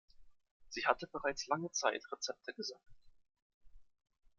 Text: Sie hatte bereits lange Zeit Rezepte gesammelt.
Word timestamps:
Sie 0.69 0.87
hatte 0.87 1.05
bereits 1.05 1.45
lange 1.45 1.69
Zeit 1.73 2.01
Rezepte 2.11 2.55
gesammelt. 2.55 2.97